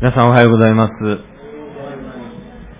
[0.00, 0.92] 皆さんおはようございます。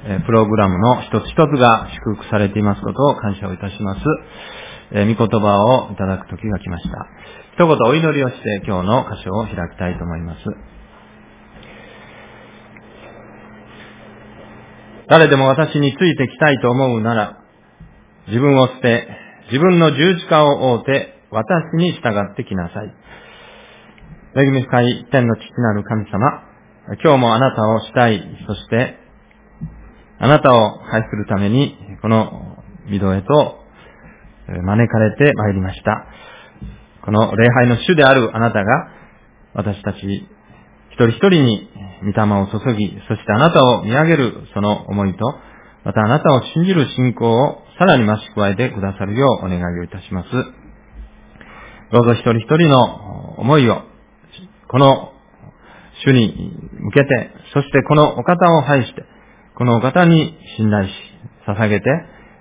[0.07, 4.01] えプログラムの一つ一つが祝福されていますことを感謝をいたします。
[4.93, 7.07] え御言葉をいただく時が来ました。
[7.53, 10.41] 一言お祈りをして今日の箇所を開きたいと思います。
[15.11, 17.37] 誰でも私についてきたいと思うなら、
[18.29, 19.09] 自分を捨て、
[19.53, 22.95] 自分の十字架を追うて、私に従ってきなさい。
[24.43, 26.50] 恵み深い天の父なる神様、
[26.99, 28.97] 今日もあなたをしたい、そして、
[30.19, 33.61] あなたを愛するために、この御堂へと
[34.49, 36.07] 招かれて参りました。
[37.05, 38.89] この礼拝の主であるあなたが、
[39.55, 39.99] 私たち
[40.91, 41.71] 一人一人に
[42.03, 45.21] 御霊を注ぎ、そしてあなたを見上げるその思いと、
[45.85, 50.29] またあなたを信じる信仰をさらに増し加えてくださるようお願いをいたします。
[51.93, 53.83] どうぞ一人一人の思いを、
[54.69, 55.13] この
[56.05, 59.05] 主に向けて、そしてこのお方を拝して、
[59.57, 60.91] このお方に信頼し、
[61.47, 61.91] 捧げて、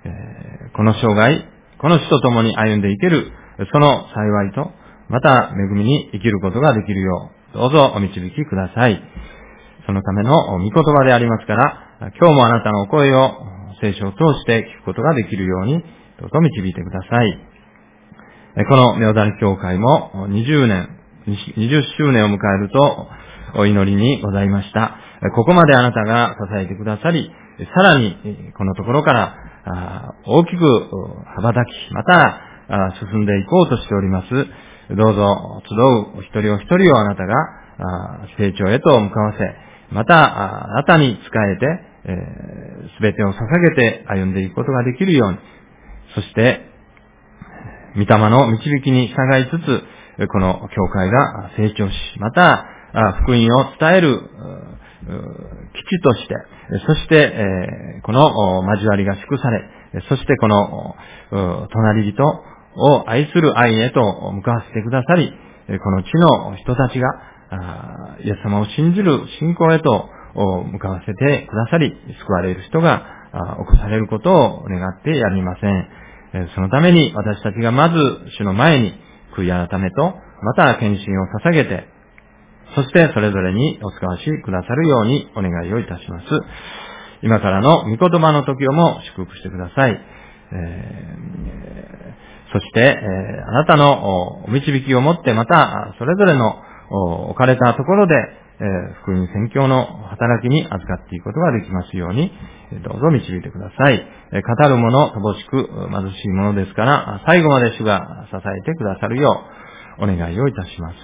[0.04, 1.44] えこの生涯、
[1.78, 3.32] この主と共に歩んでいける、
[3.72, 4.70] その幸いと、
[5.08, 9.02] また恵みに生きることができるよう、どうぞお導きください。
[9.86, 13.32] そのための御言葉でありますから、今日もあなたのお声を
[13.80, 15.82] 聖書を通して聞くことができるように、
[16.20, 17.38] どうぞ導いてください。
[18.68, 20.88] このネオダル教会も20年、
[21.26, 23.08] 20周年を迎えると、
[23.56, 24.96] お祈りにございました。
[25.34, 27.30] ここまであなたが支えてくださり、
[27.74, 28.16] さらに
[28.56, 30.64] このところから大きく
[31.36, 32.40] 羽ばたき、また
[33.10, 34.28] 進んでいこうとしております。
[34.94, 37.34] どうぞ集うお一人お一人をあなたが
[38.38, 41.20] 成長へと向かわせ、またあなたに仕
[41.52, 41.90] えて、
[42.96, 45.38] すべてを捧げて歩んでいくことができるように、
[46.14, 46.66] そして、
[47.96, 52.66] 御霊の導きに従いつつ、この教会が成長し、また、
[53.22, 54.20] 福音を伝える
[55.72, 56.34] 基地として、
[56.86, 59.64] そして、この交わりが祝され、
[60.08, 60.96] そしてこの
[61.72, 65.32] 隣人を愛する愛へと向かわせてくださり、
[65.82, 67.08] この地の人たちが、
[68.22, 73.02] イエス様を信じる信仰へと向かわせてくださり、救われる人が
[73.60, 75.88] 起こされることを願ってやりません。
[76.54, 77.96] そのために私たちがまず
[78.38, 78.94] 主の前に
[79.36, 81.88] 悔い改めと、また献身を捧げて、
[82.74, 86.26] そしてそれぞれにお使わしくださるようにお願いをいたします。
[87.22, 90.00] 今からの御言葉の時をも祝福してください。
[90.52, 96.56] えー、そして、えー、あなたのお導きをもってまた、それぞれの
[97.28, 102.32] 置かれたところで、えー、福音宣教の働きに預かっていくことができますように、
[102.84, 104.06] どうぞ導いてください。
[104.32, 110.96] え語る者、乏しく貧しいものですから、最後まで主が支えてくださるよう、お願いをいたします。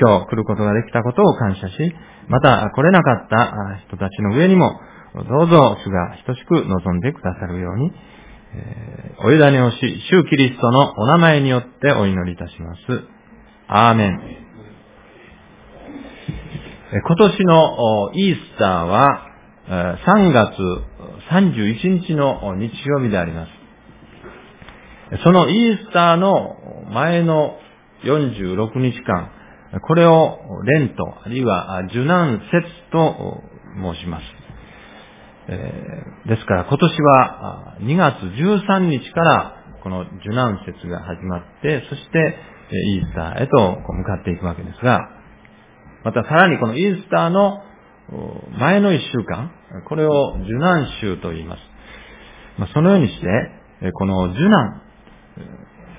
[0.00, 1.94] 今日来ることができたことを感謝し、
[2.28, 4.80] また来れなかった人たちの上にも、
[5.28, 7.92] どうぞ主が等しく望んでくださるように、
[8.54, 9.76] え、お委ねをし、
[10.10, 12.80] 主キリストのお名前によってお祈りいたします。
[13.68, 14.20] アーメン。
[16.92, 19.26] 今年のイースターは
[19.66, 20.58] 3月
[21.30, 23.62] 31日の日曜日であります。
[25.24, 26.56] そのイースターの
[26.90, 27.56] 前の
[28.04, 29.30] 46日間、
[29.86, 33.42] これをレント、あるいは受難節と
[33.76, 34.24] 申します。
[36.28, 42.38] ですから今年は2月13日からこの受難節が始まって、そして
[42.70, 45.08] イースターへと向かっていくわけですが、
[46.04, 47.62] またさらにこのイースターの
[48.58, 49.50] 前の1週間、
[49.88, 51.62] これを受難週と言います。
[52.74, 53.26] そのようにして、
[53.94, 54.82] この受難、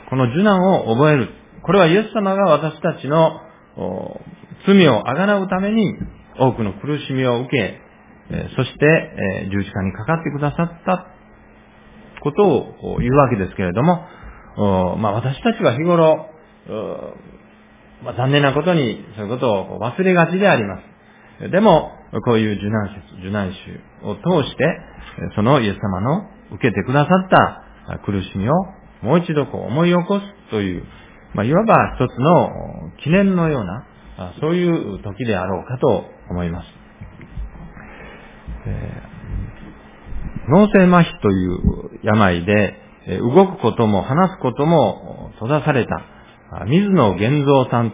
[0.10, 1.30] この受難を覚える。
[1.66, 3.40] これはイエス様が私たちの
[4.68, 5.96] 罪をあがなうために
[6.40, 7.80] 多くの苦しみを受け、
[8.56, 11.08] そして十字架にかかってくださった
[12.22, 14.06] ことを言うわけですけれども、
[14.98, 16.30] まあ、私たちは日頃、
[18.04, 20.80] まあ、残念なことにそういうことを忘れがちでありま
[21.40, 21.50] す。
[21.50, 21.92] でも、
[22.26, 24.66] こういう受難節、受難週を通して、
[25.36, 28.54] そのイエス様の受けてくださった苦しみを
[29.02, 30.84] もう一度こう思い起こすという、
[31.34, 33.86] まあ、いわば一つの記念のような、
[34.40, 36.68] そういう時であろうかと思います。
[38.66, 42.80] えー、脳性麻痺という病で、
[43.20, 46.02] 動くことも話すことも閉ざされた、
[46.68, 47.94] 水野玄三さん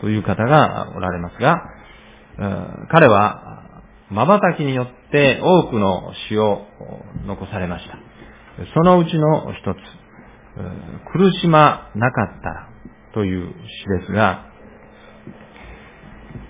[0.00, 1.62] という方がおられますが、
[2.90, 3.80] 彼は
[4.10, 6.66] 瞬きによって多くの詩を
[7.26, 7.96] 残されました。
[8.74, 9.78] そのうちの一つ、
[11.12, 12.71] 苦しまなかったら
[13.14, 14.46] という詩ですが、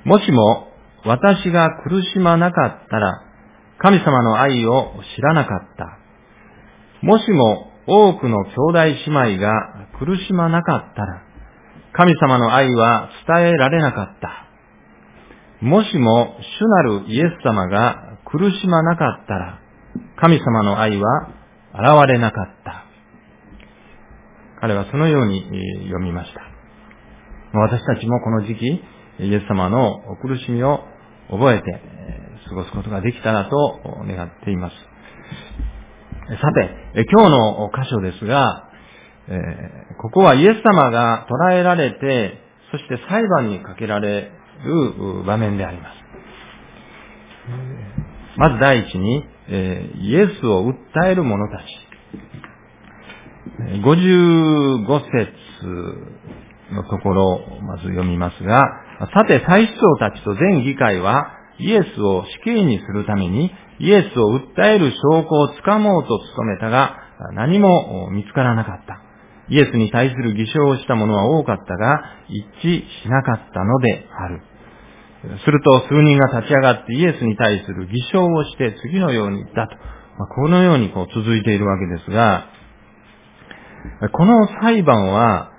[0.04, 0.68] もしも
[1.04, 3.12] 私が苦しまなかったら、
[3.78, 5.98] 神様の愛を知らなかった。
[7.04, 9.52] もしも多くの兄弟姉妹が
[9.98, 11.22] 苦しまなかったら、
[11.92, 14.46] 神様の愛は伝えられなかった。
[15.60, 19.60] もしも主なるイエス様が苦しまなかったら、
[20.16, 21.28] 神様の愛は
[21.74, 22.84] 現れなかった。
[24.60, 25.42] 彼はそのように
[25.88, 26.51] 読みました。
[27.54, 28.82] 私たちもこの時期、
[29.20, 30.80] イエス様の苦しみを
[31.30, 31.82] 覚えて
[32.48, 34.76] 過ごすことができたらと願っています。
[36.40, 36.50] さ
[36.94, 38.70] て、今日の箇所ですが、
[40.00, 42.38] ここはイエス様が捕らえられて、
[42.70, 44.32] そして裁判にかけられ
[44.64, 45.96] る場面であります。
[48.38, 49.26] まず第一に、
[50.00, 51.64] イエスを訴える者たち。
[53.84, 55.32] 55節
[56.72, 58.62] のところをまず読みますが、
[59.14, 66.96] さて、祭司長たちと全議会は、イエスを死刑にするために、イエスを訴える証拠をつかもうと努めたが、
[67.34, 69.00] 何も見つからなかった。
[69.48, 74.42] イエスに対する偽証をした者は多かったが、一致しなかったのである。
[75.44, 79.76] すると数人が立ち上がってイエスに対する偽証をして次のように言ったと。
[80.18, 82.48] ま、このようにこう続いているわけですが、
[84.12, 85.51] この裁判は、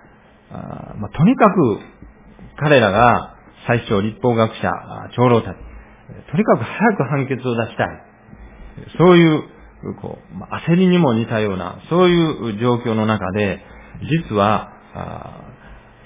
[0.97, 1.79] まあ、とにかく
[2.57, 3.35] 彼らが
[3.67, 4.71] 最初立法学者、
[5.15, 5.57] 長老たち、
[6.31, 7.87] とにかく早く判決を出したい。
[8.97, 9.43] そういう、
[10.01, 13.61] こう、まあ、焦りにも似たような、そういう状況の中で、
[14.29, 14.71] 実は、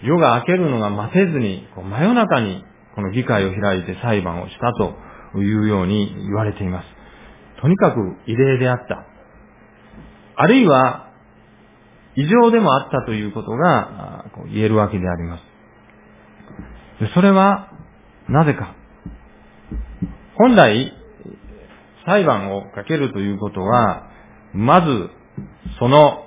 [0.01, 2.63] 夜が明けるのが待てずに、こう真夜中に
[2.95, 6.85] この議会を開いて裁判をしたというように言われています。
[7.61, 9.05] とにかく異例であった。
[10.35, 11.06] あるいは、
[12.17, 15.43] 異常でもあったということが言えるわけであります。
[17.13, 17.71] それは、
[18.27, 18.75] なぜか。
[20.35, 20.91] 本来、
[22.07, 24.09] 裁判をかけるということは、
[24.53, 25.09] まず、
[25.79, 26.23] その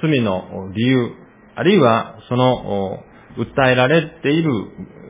[0.00, 1.10] 罪の理由、
[1.56, 3.02] あるいはその
[3.36, 4.50] 訴えられている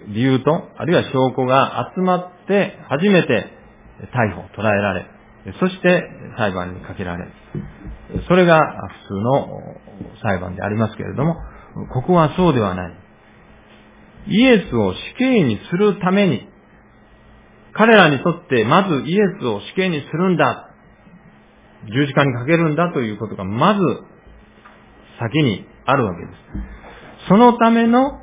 [0.08, 3.46] 理由と、あるいは証拠が集まって初めて
[4.12, 5.06] 逮捕、捕らえられ、
[5.58, 6.04] そして
[6.36, 7.32] 裁判にかけられる、
[8.28, 8.60] それが
[9.08, 9.48] 普通の
[10.22, 11.36] 裁判でありますけれども、
[11.92, 12.92] ここはそうではない。
[14.28, 16.48] イエスを死刑にするために、
[17.72, 20.70] 彼らにとってまずイエスを死刑にするんだ、
[21.94, 23.80] 十字架にかけるんだということがまず
[25.18, 27.28] 先にあるわけです。
[27.28, 28.20] そのための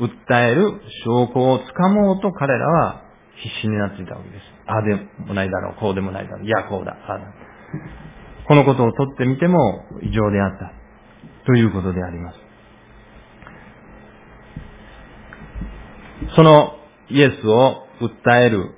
[0.00, 3.03] 訴える証拠をつかもうと彼らは
[3.42, 4.42] 必死になっていたわけです。
[4.66, 4.94] ああで
[5.26, 7.24] もないだろう、こうでもないだろう、いや、こうだ、ああだ。
[8.46, 10.72] このことをとってみても異常であった。
[11.46, 12.38] ということであります。
[16.36, 16.76] その
[17.10, 18.74] イエスを訴える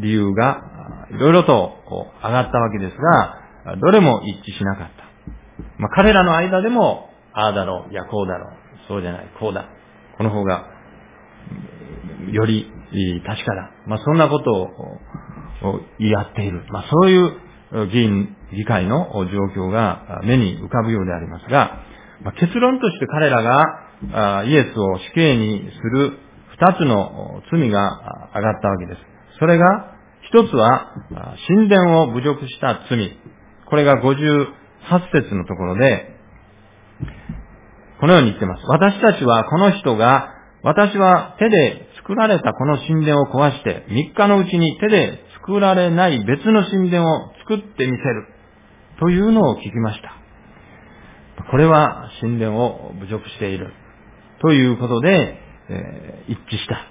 [0.00, 5.04] 理由がいろいろとこう上がったわけですが、どれも一致しなかった。
[5.78, 8.52] まあ、彼らの間でも、ああだろう、いやこうだろう、
[8.88, 9.66] そうじゃない、こうだ。
[10.16, 10.66] この方が、
[12.30, 12.72] より
[13.24, 13.70] 確かだ。
[13.86, 14.68] まあ、そんなことを
[15.98, 16.64] 言い合っている。
[16.70, 19.06] まあ、そういう議員、議会の
[19.54, 21.84] 状況が目に浮かぶようでありますが、
[22.22, 26.18] まあ、結論として彼らがイエスを死刑にする
[26.58, 29.00] 二つの罪が上がったわけです。
[29.38, 30.94] それが、一つは、
[31.48, 33.18] 神殿を侮辱した罪。
[33.66, 34.46] これが58
[35.12, 36.16] 節のところで、
[38.00, 38.64] このように言ってます。
[38.66, 40.28] 私たちはこの人が、
[40.62, 48.26] 私は手で作られたこの神殿を壊して、3日のうちに手で作られない別の神殿を作ってみせる。
[49.00, 50.14] というのを聞きました。
[51.50, 53.72] これは神殿を侮辱している。
[54.42, 55.38] ということで、
[55.68, 56.86] えー、一致した。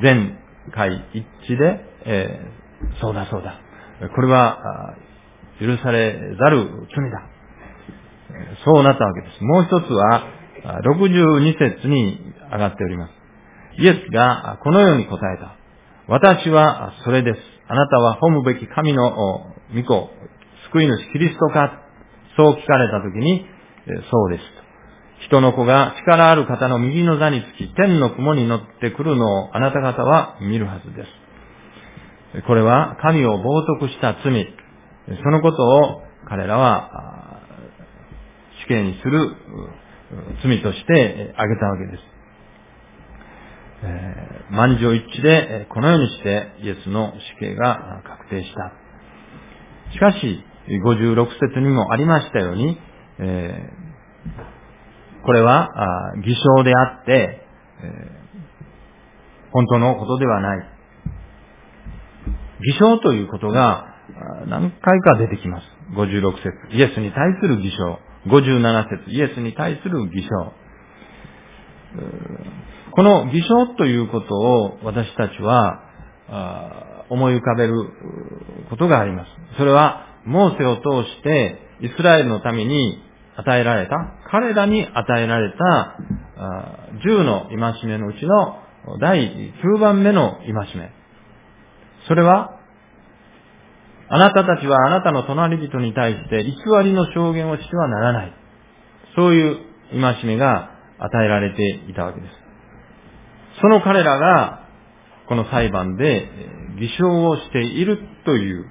[0.00, 0.38] 全
[0.72, 3.60] 会一致で、えー、そうだそうだ。
[4.14, 4.96] これは、
[5.60, 7.28] 許されざる罪だ。
[8.64, 9.42] そうなったわけです。
[9.42, 10.24] もう一つは、
[10.64, 12.20] 62節に
[12.52, 13.17] 上がっております。
[13.78, 15.56] イエスがこのように答えた。
[16.08, 17.40] 私はそれです。
[17.68, 20.10] あなたは褒むべき神の御子、
[20.72, 21.82] 救い主キリストか
[22.36, 23.46] そう聞かれたときに、
[24.10, 24.42] そうです。
[25.26, 32.46] 人の子が力ある方の右の座につき、天の雲に乗ってくるのをあなた方は見るはずです。
[32.46, 34.54] これは神を冒涜した罪、
[35.22, 37.40] そのことを彼らは
[38.62, 39.36] 死刑にする
[40.42, 42.17] 罪として挙げたわけです。
[43.82, 48.72] えー、満場一致でこのようにしてイエスの死刑が確定した。
[49.92, 50.44] しかし、
[50.84, 52.78] 56節にもありましたように、
[53.20, 55.68] えー、これは
[56.24, 57.46] 偽証であって、
[57.80, 60.78] えー、本当のことではない。
[62.60, 63.86] 偽証ということが
[64.46, 65.64] 何回か出てきます。
[65.94, 66.76] 56節。
[66.76, 67.98] イエスに対する偽証。
[68.26, 69.10] 57節。
[69.10, 70.52] イエスに対する偽証。
[72.98, 75.84] この偽証ということを私たちは
[77.08, 77.72] 思い浮かべる
[78.70, 79.28] ことがあります。
[79.56, 83.00] それは、モーセを通してイスラエルのために
[83.36, 83.94] 与えられた、
[84.32, 85.96] 彼らに与えられた
[87.06, 90.90] 10の戒めのうちの第9番目の戒め。
[92.08, 92.58] それは、
[94.08, 96.52] あなたたちはあなたの隣人に対して偽
[96.82, 98.32] りの証言をしてはならない。
[99.14, 99.56] そういう
[100.00, 102.47] 戒めが与えられていたわけです。
[103.60, 104.64] その彼らが、
[105.28, 106.28] この裁判で
[106.80, 108.70] 偽証をしているという、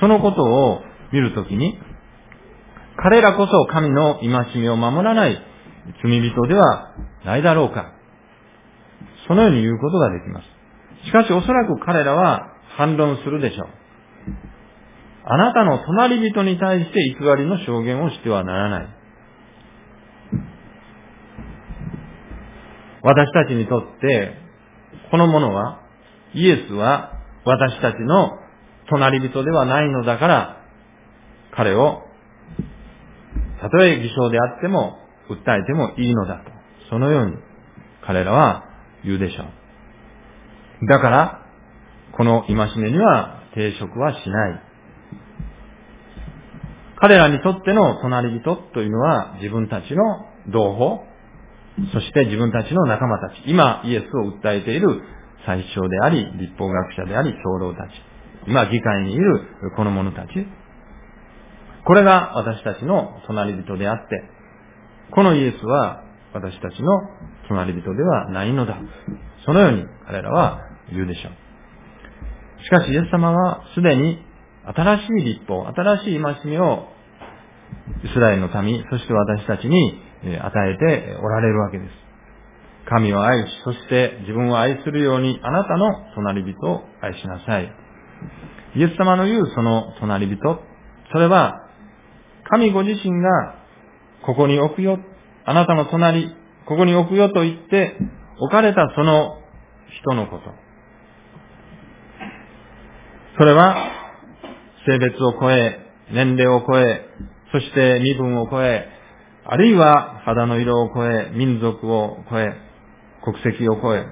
[0.00, 1.78] そのことを見るときに、
[2.96, 5.38] 彼らこそ神の戒めを守らない
[6.02, 7.92] 罪人ではないだろうか。
[9.28, 11.06] そのように言うことができます。
[11.06, 13.68] しかしおそらく彼らは反論するでしょう。
[15.28, 18.95] あなたの隣人に対して偽りの証言をしてはならない。
[23.06, 24.34] 私たちにとって、
[25.12, 25.80] このものは、
[26.34, 27.12] イエスは
[27.44, 28.32] 私たちの
[28.90, 30.56] 隣人ではないのだから、
[31.54, 32.02] 彼を、
[33.60, 34.98] たとえ偽証であっても、
[35.30, 36.50] 訴えてもいいのだと。
[36.90, 37.36] そのように、
[38.04, 38.64] 彼らは
[39.04, 39.44] 言うでしょ
[40.82, 40.86] う。
[40.88, 41.46] だから、
[42.16, 44.62] この戒めには抵触はしない。
[46.96, 50.02] 彼らにとっての隣人というのは自分たちの
[50.52, 51.15] 同胞、
[51.92, 55.02] そして自分たちの仲間たち、今イエスを訴えている
[55.44, 57.90] 最小であり、立法学者であり、長老たち、
[58.46, 60.46] 今議会にいるこの者たち、
[61.84, 64.22] これが私たちの隣人であって、
[65.12, 66.02] このイエスは
[66.32, 66.88] 私たちの
[67.48, 68.78] 隣人ではないのだ。
[69.44, 72.64] そのように彼らは言うでしょう。
[72.64, 74.18] しかしイエス様はすでに
[74.64, 76.88] 新しい立法、新しい戒めを
[78.02, 81.90] イスラエルの民、そして私たちに与えておられるわけです。
[82.88, 87.72] 神を愛し、そして自分を愛するようにあなたの隣人を愛しなさい。
[88.76, 90.60] イエス様の言うその隣人、
[91.12, 91.68] それは
[92.44, 93.56] 神ご自身が
[94.24, 94.98] ここに置くよ、
[95.44, 96.34] あなたの隣、
[96.66, 97.96] ここに置くよと言って
[98.38, 99.40] 置かれたその
[100.00, 100.44] 人のこと。
[103.38, 103.76] それは
[104.86, 105.78] 性別を超え、
[106.12, 107.04] 年齢を超え、
[107.52, 108.88] そして身分を超え、
[109.48, 112.52] あるいは肌の色を超え、民族を超え、
[113.24, 114.04] 国籍を超え、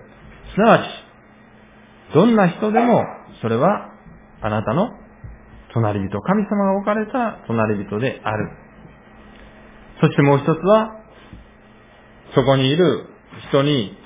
[0.54, 3.04] すなわち、どんな人でも、
[3.42, 3.90] それは
[4.40, 4.90] あなたの
[5.72, 8.50] 隣人、神様が置かれた隣人である。
[10.00, 11.00] そしてもう一つは、
[12.34, 13.06] そこにいる
[13.48, 13.96] 人に、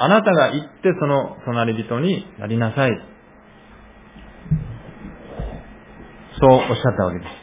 [0.00, 2.90] あなたが行ってその隣人になりなさい。
[6.40, 7.37] そうおっしゃったわけです。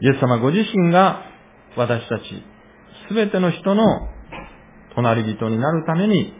[0.00, 1.22] イエス様ご自身が
[1.76, 2.22] 私たち
[3.08, 3.84] すべての人の
[4.94, 6.32] 隣人になるために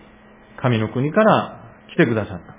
[0.60, 2.56] 神の国から来てくださった。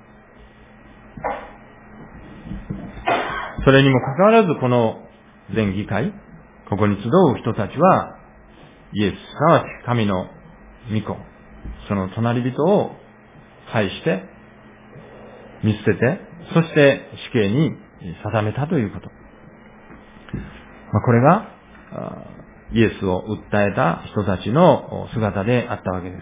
[3.66, 5.02] それにもかかわらずこの
[5.54, 6.14] 全議会、
[6.70, 8.18] ここに集う人たちは
[8.94, 9.18] イエス、す
[9.50, 10.28] なわち神の
[10.92, 11.18] 御子、
[11.88, 12.92] その隣人を
[13.72, 14.24] 介して
[15.64, 16.22] 見捨てて、
[16.54, 17.02] そして
[17.32, 17.72] 死刑に
[18.24, 19.17] 定めたということ。
[20.94, 21.48] まあ、これが、
[22.74, 26.22] イエスを訴えた人たちの姿であったわけです。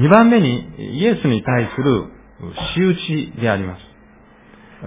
[0.00, 2.04] 二番目に、イエスに対する
[2.74, 3.80] 仕打ちであります。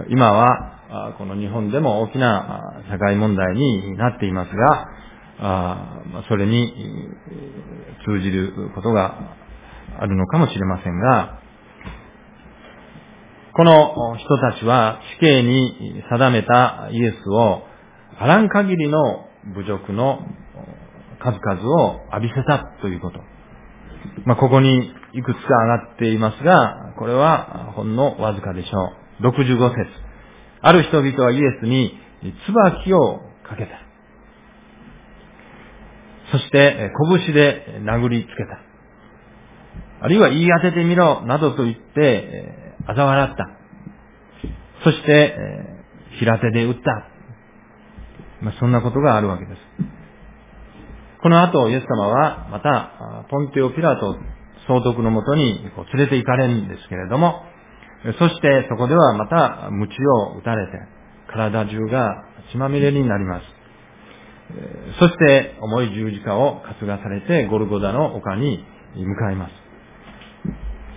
[0.08, 4.88] 今は、この日本でも大きな社会問題になっていますが、
[6.28, 6.74] それに
[8.06, 9.36] 通じることが
[9.98, 11.41] あるのかもしれませんが、
[13.54, 17.62] この人たちは死刑に定めたイエスを
[18.18, 20.20] あらん限りの侮辱の
[21.22, 23.20] 数々を浴びせたということ。
[24.24, 29.28] まあ、ここにいくつか上がっていますが、これはほんのわずかでしょう。
[29.28, 29.86] 65節。
[30.62, 31.98] ある人々はイエスに
[32.46, 33.72] 椿をかけた。
[36.32, 36.90] そして、
[37.26, 38.58] 拳で殴りつけた。
[40.04, 43.48] あるいは言い当ててみろ、などと言って、嘲笑った。
[44.84, 45.36] そして、
[46.18, 47.08] 平手で打った。
[48.40, 49.58] まあ、そんなことがあるわけです。
[51.22, 54.18] この後、イエス様は、また、ポンテオ・ピラト
[54.66, 57.44] 総督のもとにこう連れて行かれるんですけれども、
[58.18, 60.72] そしてそこではまた、鞭を打たれて、
[61.32, 63.44] 体中が血まみれになります。
[64.98, 68.64] そして、重い十字架を担がされて、ゴルゴダの丘に
[68.96, 69.52] 向かいます。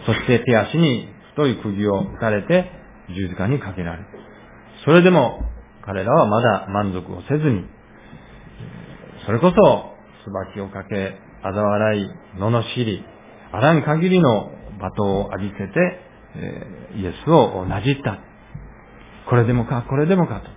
[0.07, 2.71] そして手足に太い釘を打たれて
[3.09, 4.05] 十字架にかけられる。
[4.85, 5.41] それでも
[5.85, 7.65] 彼らはまだ満足をせずに、
[9.25, 13.03] それこそ椿をかけ、嘲笑い、罵り、
[13.51, 15.73] あらん限りの罵倒を浴びせて、
[16.37, 18.19] えイエスをなじった。
[19.29, 20.49] これでもか、これでもかと。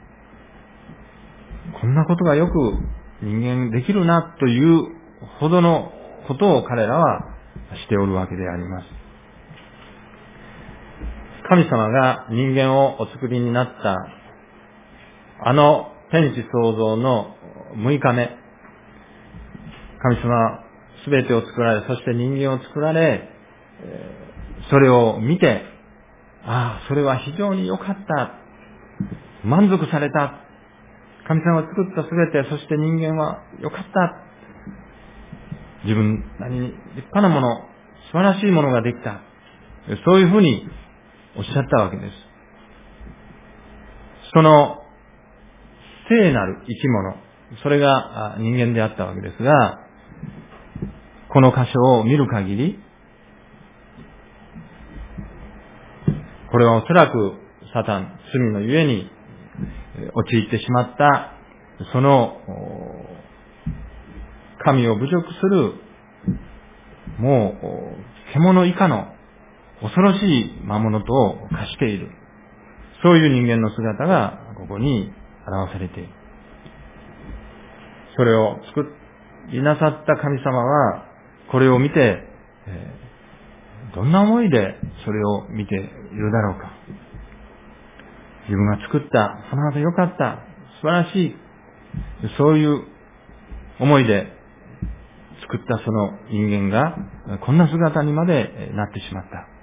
[1.80, 2.52] こんなことがよく
[3.22, 4.98] 人間できるなという
[5.40, 5.92] ほどの
[6.26, 7.24] ことを彼らは
[7.84, 8.97] しておるわけであります。
[11.48, 13.96] 神様が人間をお作りになった
[15.44, 17.36] あの天地創造の
[17.76, 18.30] 6日目、
[20.02, 20.64] 神様
[21.04, 23.28] すべてを作られ、そして人間を作られ、
[24.70, 25.62] それを見て、
[26.44, 28.32] ああ、それは非常に良かった。
[29.44, 30.40] 満足された。
[31.28, 34.24] 神様が作ったすべて、そして人間は良かった。
[35.84, 37.68] 自分なりに立派なもの、
[38.10, 39.20] 素晴らしいものができた。
[40.04, 40.68] そういうふうに
[41.38, 42.12] おっしゃったわけです。
[44.34, 44.82] その
[46.08, 47.14] 聖なる生き物、
[47.62, 49.78] それが人間であったわけですが、
[51.32, 52.80] この箇所を見る限り、
[56.50, 57.34] これはおそらく
[57.72, 59.08] サタン、罪のゆえに
[60.14, 61.34] 陥ってしまった、
[61.92, 62.36] その、
[64.64, 65.74] 神を侮辱する、
[67.20, 69.14] もう、獣以下の
[69.80, 72.10] 恐ろしい魔物と化している。
[73.02, 75.12] そういう人間の姿がここに
[75.46, 76.08] 表されている。
[78.16, 78.92] それを作
[79.52, 81.04] りなさった神様は、
[81.50, 82.24] これを見て、
[83.94, 86.72] どんな思いでそれを見ているだろうか。
[88.48, 90.40] 自分が作った、その後良かった、
[90.80, 91.36] 素晴らしい、
[92.36, 92.82] そういう
[93.78, 94.26] 思いで
[95.42, 99.57] 作ったその人間が、こんな姿にまでなってしまった。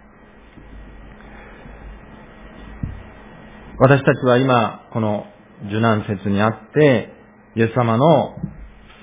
[3.78, 5.26] 私たちは今、この
[5.68, 7.10] 受難節にあって、
[7.58, 8.38] イエス様の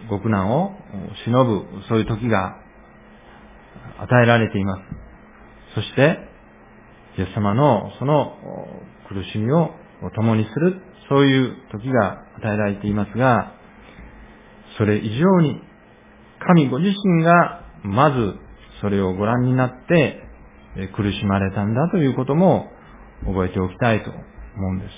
[0.08, 0.72] 極難を
[1.26, 2.56] 忍ぶ、そういう時が
[3.98, 4.82] 与えられています。
[5.74, 6.16] そして、
[7.18, 8.34] イエス様のその
[9.10, 9.72] 苦しみを
[10.14, 10.80] 共にする、
[11.10, 13.52] そういう時が与えられていますが、
[14.78, 15.60] それ以上に、
[16.46, 18.34] 神ご自身がまず
[18.80, 20.22] それをご覧になって
[20.96, 22.72] 苦しまれたんだということも
[23.26, 24.10] 覚えておきたいと
[24.56, 24.90] 思うんです。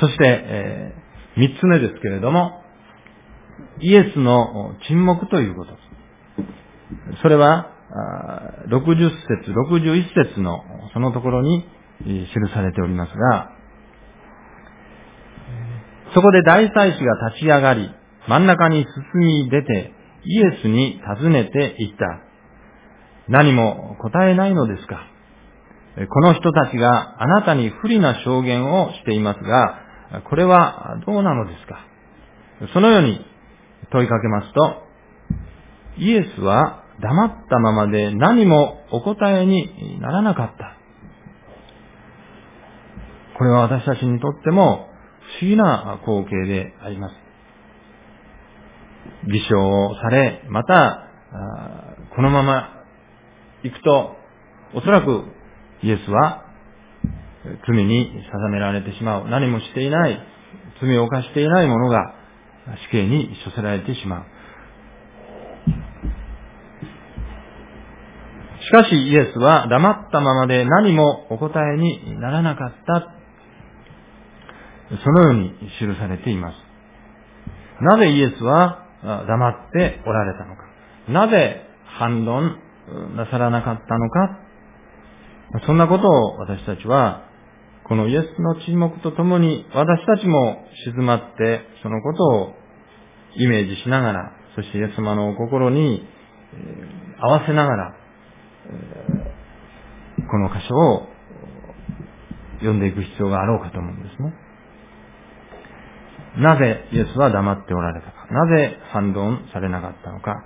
[0.00, 2.62] そして、えー、三つ目ですけれども、
[3.80, 5.72] イエスの沈黙ということ。
[7.22, 7.72] それは、
[8.68, 11.64] 60節、61節のそのところに
[12.04, 13.52] 記されておりますが、
[16.14, 17.90] そこで大祭司が立ち上がり、
[18.28, 19.92] 真ん中に進み出て、
[20.24, 22.20] イエスに尋ねていった。
[23.28, 25.06] 何も答えないのですか？
[26.10, 29.80] この人たちがあなたに不利な証言をしていますが、
[30.28, 31.86] これはどうなのですか？
[32.74, 33.24] そのように
[33.90, 34.82] 問いかけますと、
[35.98, 40.76] イエスは黙ったままで何もお答えにならなかった。
[43.38, 44.88] これは私たちにとっても
[45.40, 47.14] 不思議な光景であります。
[49.30, 51.08] 偽証をされ、また、
[52.14, 52.84] このまま
[53.62, 54.16] 行くと、
[54.74, 55.24] おそらく
[55.82, 56.44] イエスは
[57.66, 59.28] 罪に定められてしまう。
[59.28, 60.18] 何もしていない、
[60.80, 62.14] 罪を犯していない者が
[62.88, 64.24] 死刑に処せられてしまう。
[68.64, 73.12] しかしイエスは黙ったままで何もお答えにならなかった。
[75.04, 76.56] そのように記されています。
[77.80, 80.62] なぜイエスは黙っておられたのか。
[81.08, 82.58] なぜ反論
[83.16, 84.45] なさらなかったのか。
[85.66, 87.24] そんなことを私たちは、
[87.84, 92.54] このイエスの沈黙とともに私たちも静まってそのことを
[93.36, 96.02] イメージしながら、そしてイエス様の心に
[97.20, 97.96] 合わせながら、
[100.28, 101.06] この箇所を
[102.58, 104.34] 読んでいく必要があろうかと思うんですね。
[106.38, 108.26] なぜイエスは黙っておられたか。
[108.30, 110.44] なぜ反論されなかったのか。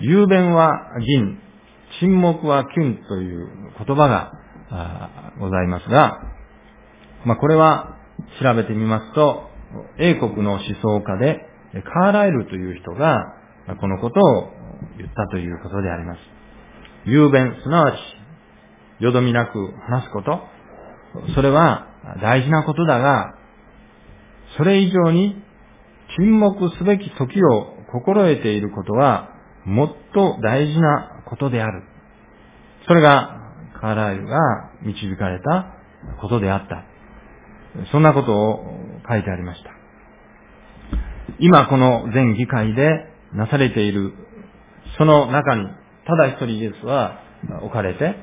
[0.00, 1.40] 雄弁は銀、
[2.00, 4.32] 沈黙はキュンという言葉が
[5.40, 6.20] ございますが、
[7.24, 7.96] まあ、これは
[8.42, 9.48] 調べてみますと、
[9.98, 11.46] 英国の思想家で
[11.82, 13.34] カーライルという人が
[13.80, 14.50] このことを
[14.96, 16.18] 言ったということであります。
[17.04, 20.40] 雄弁、すなわち、よどみなく話すこと、
[21.34, 21.88] それは
[22.22, 23.34] 大事なことだが、
[24.56, 25.42] それ以上に
[26.16, 29.30] 沈黙すべき時を心得ていることは
[29.64, 31.82] もっと大事なことである。
[32.86, 33.38] それが
[33.80, 34.38] カーライルが
[34.82, 35.74] 導かれた
[36.20, 36.84] ことであった。
[37.92, 38.64] そんなことを
[39.08, 39.70] 書いてありました。
[41.38, 44.12] 今この全議会でなされている、
[44.96, 45.66] その中に、
[46.06, 47.20] ただ一人イエスは
[47.62, 48.16] 置かれて、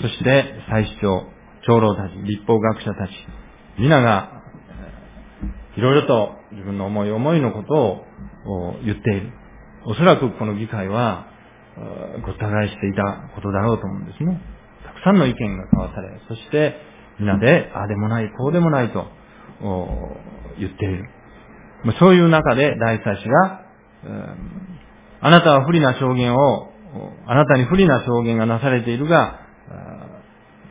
[0.00, 1.26] そして祭司長、
[1.66, 3.10] 長老たち、立法学者たち、
[3.78, 4.42] 皆が、
[5.76, 7.74] いろいろと自分の思い思いのこと
[8.50, 9.32] を言っている。
[9.86, 11.31] おそらくこの議会は、
[12.24, 14.40] ごった返していたことだろうと思うんですね。
[14.84, 16.76] たくさんの意見が交わされ、そして
[17.18, 19.06] 皆で、ああでもない、こうでもないと
[20.58, 21.08] 言っている。
[21.98, 23.62] そういう中で大祭司が、
[25.20, 26.72] あなたは不利な証言を、
[27.26, 29.40] あなたに不利な証言がなされているが、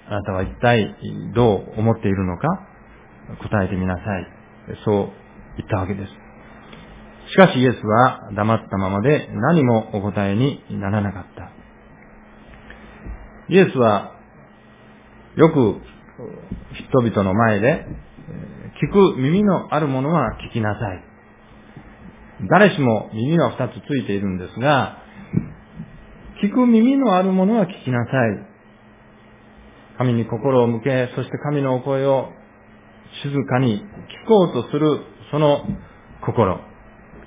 [0.07, 0.95] あなたは一体
[1.33, 2.47] どう思っているのか
[3.49, 4.27] 答えてみなさい。
[4.85, 5.09] そう
[5.57, 6.11] 言ったわけです。
[7.31, 11.51] しかしイエスは黙ったままで何もお答えにならなかった。
[13.47, 14.11] イエスは
[15.37, 15.79] よく
[16.91, 17.85] 人々の前で
[18.83, 21.03] 聞く耳のあるものは聞きなさい。
[22.49, 24.97] 誰しも耳は二つついているんですが、
[26.43, 28.47] 聞く耳のあるものは聞きなさい。
[29.99, 32.29] 神に心を向け、そして神のお声を
[33.23, 33.77] 静かに
[34.25, 35.61] 聞こうとするその
[36.25, 36.70] 心。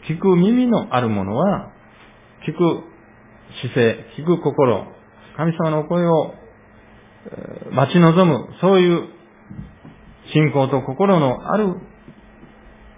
[0.09, 1.71] 聞く耳のあるものは、
[2.47, 2.83] 聞く
[3.61, 4.87] 姿勢、聞く心、
[5.37, 6.35] 神様の声を
[7.73, 9.09] 待ち望む、そういう
[10.33, 11.69] 信仰と心のある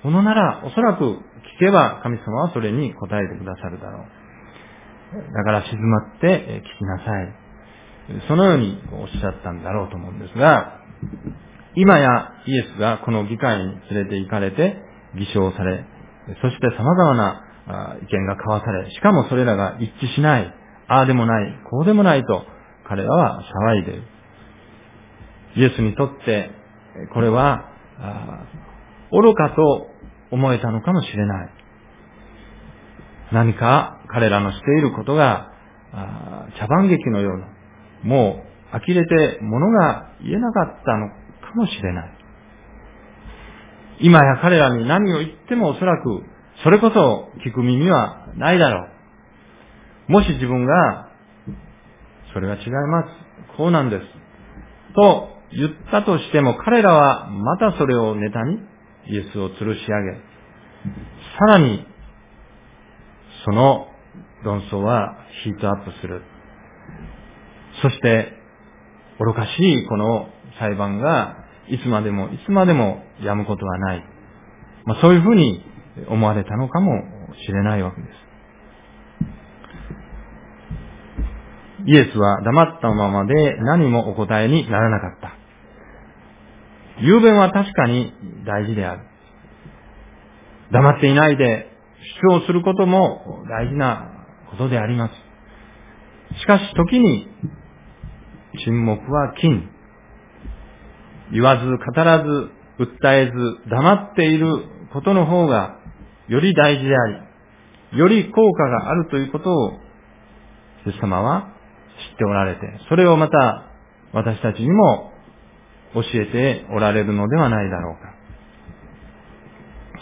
[0.03, 1.19] ものなら、おそらく聞
[1.61, 5.33] けば神様はそれに答えてくださるだろう。
[5.33, 7.47] だから静まって聞きなさい。
[8.29, 10.81] そのようにおっしゃったんだろうと思うんですが、
[11.75, 14.77] 今やイエスがこの議会に連れて行かれて
[15.17, 15.85] 偽証され、
[16.43, 17.43] そして様々な
[18.03, 20.55] 意見が交わされ、しかもそれらが一致しない、
[20.89, 22.45] ああでもない、こうでもないと
[22.89, 24.03] 彼らは騒いでいる。
[25.57, 26.51] イエスにとって、
[27.15, 27.71] これは、
[29.11, 29.89] 愚かと
[30.31, 31.51] 思えたのかもしれない。
[33.33, 35.51] 何か彼らのしていることが、
[36.59, 37.49] 茶番劇のような、
[38.03, 41.15] もう呆れて物が言えなかったのか
[41.55, 42.16] もしれない。
[44.01, 46.23] 今や彼らに何を言ってもおそらく、
[46.63, 48.89] それこそ聞く耳はないだろ
[50.09, 50.13] う。
[50.13, 51.11] もし自分が、
[52.33, 53.57] それは違います。
[53.57, 54.03] こうなんです。
[54.95, 58.59] と言ったとしても、彼らはまたそれをネタに
[59.09, 60.19] イエスを吊るし上げ、
[61.39, 61.87] さらに、
[63.45, 63.89] その
[64.45, 66.23] 論争はヒートアップする。
[67.83, 68.33] そして、
[69.19, 70.29] 愚かしいこの
[70.59, 74.05] 裁判がいつまでも、いつまでもやむことはない。
[74.85, 75.65] まあ、そういうふうに
[76.09, 77.03] 思われたのかも
[77.45, 78.27] しれないわけです。
[81.87, 85.37] イエスは黙ったままで何もお答えにならなかった。
[87.01, 88.13] 雄弁は確かに
[88.45, 89.03] 大事である。
[90.73, 91.71] 黙っていないで
[92.31, 95.11] 主張することも大事なことでありま
[96.35, 96.41] す。
[96.41, 97.29] しかし時に
[98.65, 99.76] 沈黙は金。
[101.33, 105.79] 言わず語らず訴えず黙っていることの方が
[106.29, 107.07] より大事であ
[107.93, 109.73] り、より効果があるということを、
[110.87, 111.53] イエス様は
[112.11, 113.71] 知っておられて、それをまた
[114.13, 115.13] 私たちにも
[115.95, 118.15] 教えておられるのではないだろうか。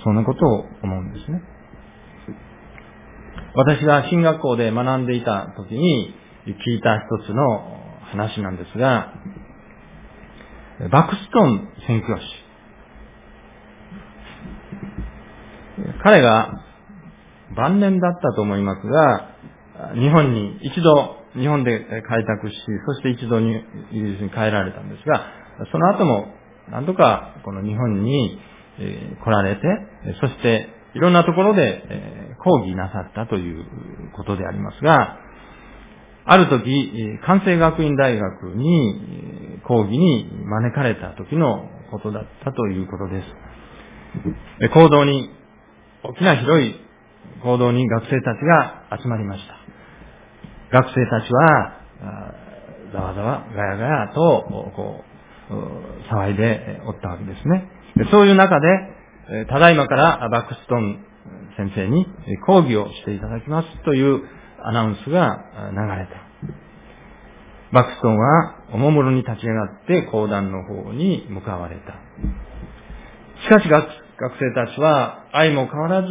[0.03, 1.43] そんなことを思うんですね。
[3.55, 6.15] 私が進学校で学んでいた時に
[6.47, 9.15] 聞いた一つの話なんですが、
[10.91, 12.23] バクストン宣教師。
[16.03, 16.51] 彼が
[17.57, 22.57] 晩年だったと思いますが、日本に一度、日本で開拓し、
[22.87, 23.55] そして一度に
[23.93, 25.27] イギリスに帰られたんですが、
[25.71, 26.35] その後も
[26.71, 28.39] 何とかこの日本に
[29.23, 29.63] 来られて、
[30.21, 33.65] そしていろんなところで講義なさったという
[34.17, 35.19] ことでありますが、
[36.27, 44.69] ある時、関西学院大学に講義に招かれた時のことだったということです。
[44.73, 45.31] 行動に、
[46.03, 46.75] 大きな広い
[47.43, 49.55] 行動に学生たちが集まりました。
[50.71, 51.73] 学生たちは、
[52.93, 55.05] ざわざわ、ガヤガヤと、こ
[55.51, 57.69] う、騒いでおったわけですね。
[58.11, 61.05] そういう中で、ただいまからバックストン
[61.57, 62.07] 先生に
[62.47, 64.23] 講義をしていただきますという
[64.67, 66.25] アナウンスが流れた。
[67.73, 71.93] バクストンはおもむろに立ち上がって講談の方に向かわれた。
[73.43, 73.89] しかし学
[74.39, 76.09] 生たちは愛も変わらず、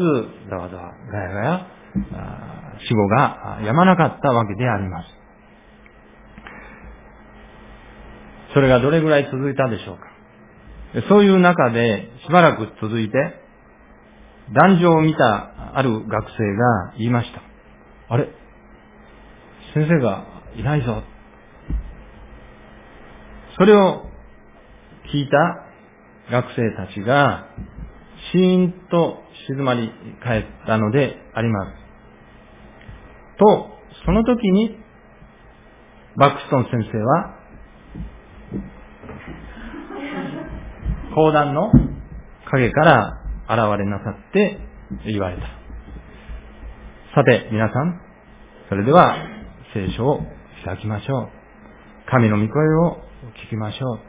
[0.49, 1.67] ざわざわ、ガヤガヤ、
[2.87, 5.07] 死後がやまなかったわけであります。
[8.53, 10.03] それがどれぐらい続いたでしょうか。
[11.09, 13.17] そういう中でしばらく続いて、
[14.53, 17.41] 壇上を見たある学生が言いました。
[18.09, 18.42] あれ？
[19.73, 21.03] 先生がいないぞ。
[23.57, 24.05] それを
[25.11, 27.47] 聞いた学生たちが、
[28.31, 29.91] シーンと静まり
[30.23, 31.71] 返ったのであります。
[33.39, 33.69] と、
[34.05, 34.77] その時に、
[36.17, 37.39] バックストン先生は、
[41.15, 41.71] 講談の
[42.51, 44.59] 影から現れなさって
[45.05, 45.43] 言われた。
[47.15, 48.01] さて、皆さん、
[48.69, 49.42] それでは
[49.73, 50.19] 聖書を
[50.65, 51.29] 開きましょう。
[52.09, 52.97] 神の御声を
[53.45, 53.99] 聞きましょう。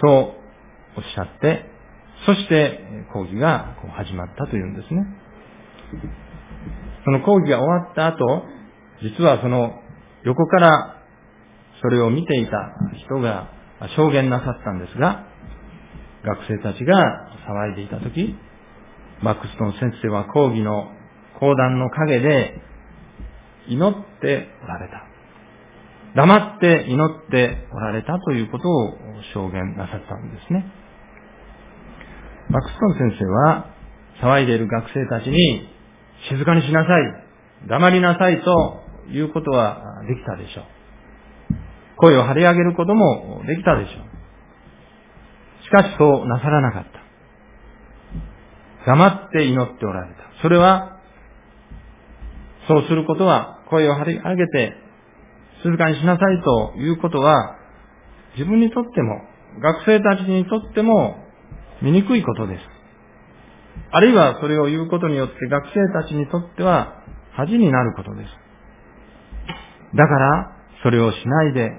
[0.00, 0.36] そ
[0.96, 1.64] うおっしゃって、
[2.26, 2.80] そして
[3.12, 5.02] 講義が始まったというんですね。
[7.04, 8.44] その講義が終わった後、
[9.02, 9.80] 実はその
[10.24, 11.02] 横から
[11.82, 12.52] それを見ていた
[13.06, 13.50] 人が
[13.96, 15.26] 証言なさったんですが、
[16.24, 16.96] 学生たちが
[17.46, 18.34] 騒いでいたとき、
[19.22, 20.90] マックストン先生は講義の
[21.40, 22.62] 講談の陰で
[23.68, 25.04] 祈っておられた。
[26.14, 28.94] 黙って祈っておられたということを
[29.34, 30.64] 証言なさったんですね。
[32.50, 33.66] マックストン先生は
[34.22, 35.68] 騒いでいる学生たちに
[36.28, 40.64] 静かにしなさい、黙りなさいということはできたでしょう。
[41.96, 45.64] 声を張り上げることもできたでしょう。
[45.64, 47.04] しかしそうなさらなかった。
[48.86, 50.42] 黙って祈っておられた。
[50.42, 51.00] それは、
[52.68, 54.84] そうすることは声を張り上げて
[55.64, 57.56] 静かにしなさいということは、
[58.36, 59.22] 自分にとっても、
[59.62, 61.16] 学生たちにとっても
[61.80, 62.60] 醜いことです。
[63.90, 68.30] あるいはそれを言うことによって学生たちにとっては恥になることです。
[69.96, 71.70] だから、それをしないで、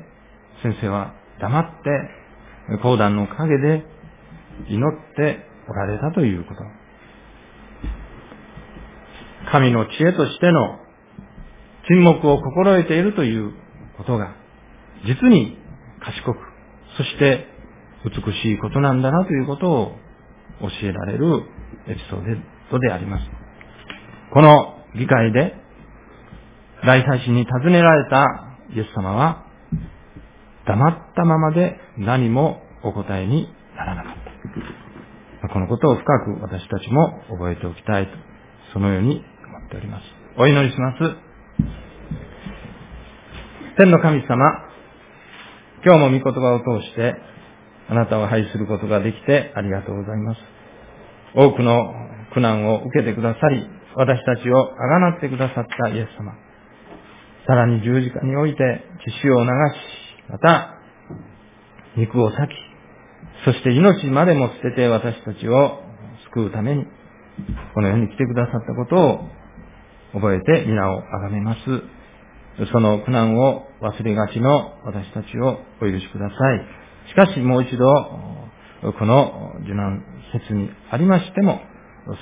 [0.64, 3.86] 先生は黙って、講談の陰で
[4.70, 6.62] 祈っておられたということ。
[9.52, 10.80] 神の知恵としての
[11.88, 13.54] 沈黙を心得ているという
[13.98, 14.36] ことが、
[15.06, 15.58] 実に
[16.02, 16.38] 賢く、
[16.98, 17.48] そして
[18.06, 19.96] 美しいことなんだなということを
[20.62, 21.44] 教えられる
[21.88, 22.22] エピソー
[22.72, 23.26] ドであります。
[24.34, 25.56] この議会で、
[26.86, 28.26] 大祭司に尋ねられた
[28.76, 29.46] イエス様は、
[30.66, 34.14] 黙ったままで何もお答えにならなかっ
[35.42, 35.50] た。
[35.50, 38.12] このことを深く私たちも覚えておきたいと、
[38.74, 40.04] そのように思っております。
[40.38, 41.25] お祈りします。
[43.78, 44.38] 天の神様、
[45.84, 47.16] 今日も御言葉を通して、
[47.90, 50.40] あなたを拝することができてありがとうございます。
[51.36, 51.94] 多くの
[52.34, 56.34] 苦難を受けてくださり、私たちをあがなってくださったイエス様。
[57.48, 59.52] さらに十字架において血潮を流し、
[60.30, 60.80] また、
[61.98, 62.50] 肉を裂き、
[63.46, 65.82] そして命までも捨てて私たちを
[66.34, 66.86] 救うために、
[67.74, 69.30] この世に来てくださったことを
[70.16, 71.60] 覚えて皆をあがめます。
[72.72, 77.10] その苦難を忘れがちの私たちをお許しください。
[77.10, 77.86] しかしもう一度、
[78.98, 81.60] この受難説にありましても、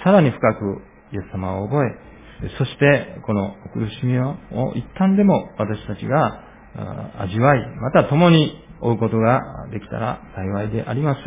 [0.03, 0.81] さらに深く
[1.13, 4.35] イエス様を覚え、そしてこの苦しみを
[4.75, 6.41] 一旦でも私たちが
[7.19, 11.21] 味わい、また共に追うことができたら幸いであります。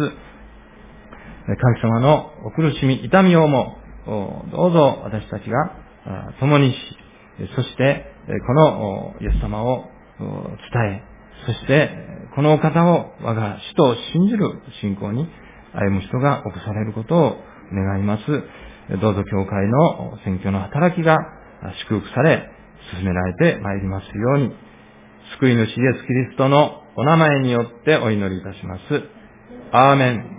[1.47, 3.79] 神様のお苦しみ、痛みをも、
[4.51, 5.86] どうぞ私たちが
[6.41, 6.77] 共にし、
[7.55, 8.13] そして、
[8.47, 9.85] このイエス様を
[10.19, 10.27] 伝
[10.85, 11.03] え、
[11.47, 11.91] そして、
[12.35, 15.29] このお方を我が死と信じる信仰に
[15.73, 17.37] 歩む人が起こされることを
[17.73, 18.25] 願います。
[19.01, 21.19] どうぞ教会の選挙の働きが
[21.89, 22.51] 祝福され、
[22.95, 24.55] 進められてまいりますように、
[25.41, 28.83] 救い主イエスキリストのお名前によってお祈りいたします。
[29.73, 30.36] アーメン。